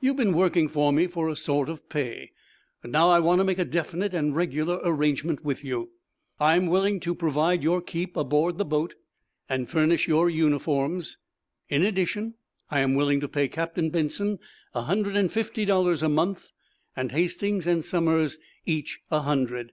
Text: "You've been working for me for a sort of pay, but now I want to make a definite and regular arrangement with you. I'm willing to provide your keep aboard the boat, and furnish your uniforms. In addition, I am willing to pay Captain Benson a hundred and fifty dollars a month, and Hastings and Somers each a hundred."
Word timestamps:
"You've 0.00 0.16
been 0.16 0.32
working 0.32 0.68
for 0.68 0.90
me 0.90 1.06
for 1.06 1.28
a 1.28 1.36
sort 1.36 1.68
of 1.68 1.86
pay, 1.90 2.32
but 2.80 2.90
now 2.90 3.10
I 3.10 3.20
want 3.20 3.40
to 3.40 3.44
make 3.44 3.58
a 3.58 3.64
definite 3.66 4.14
and 4.14 4.34
regular 4.34 4.80
arrangement 4.82 5.44
with 5.44 5.62
you. 5.62 5.90
I'm 6.40 6.66
willing 6.68 6.98
to 7.00 7.14
provide 7.14 7.62
your 7.62 7.82
keep 7.82 8.16
aboard 8.16 8.56
the 8.56 8.64
boat, 8.64 8.94
and 9.50 9.68
furnish 9.68 10.08
your 10.08 10.30
uniforms. 10.30 11.18
In 11.68 11.82
addition, 11.84 12.36
I 12.70 12.80
am 12.80 12.94
willing 12.94 13.20
to 13.20 13.28
pay 13.28 13.48
Captain 13.48 13.90
Benson 13.90 14.38
a 14.74 14.80
hundred 14.84 15.14
and 15.14 15.30
fifty 15.30 15.66
dollars 15.66 16.02
a 16.02 16.08
month, 16.08 16.46
and 16.96 17.12
Hastings 17.12 17.66
and 17.66 17.84
Somers 17.84 18.38
each 18.64 19.00
a 19.10 19.20
hundred." 19.20 19.72